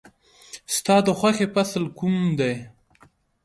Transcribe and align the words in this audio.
ستا 0.75 0.95
د 1.05 1.07
خوښې 1.19 1.47
فصل 1.53 1.83
کوم 1.97 2.15
دی؟ 2.39 2.53